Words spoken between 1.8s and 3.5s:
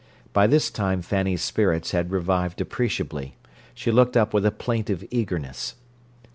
had revived appreciably: